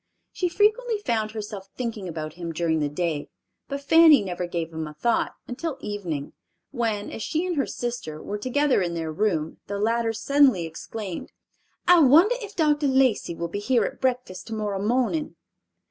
[0.31, 3.29] She frequently found herself thinking about him during the day,
[3.67, 6.33] but Fanny never gave him a thought until evening,
[6.71, 11.31] when, as she and her sister were together in their room, the latter suddenly exclaimed,
[11.87, 12.87] "I wonder if Dr.
[12.87, 15.35] Lacey will be here at breakfast tomorrow morning."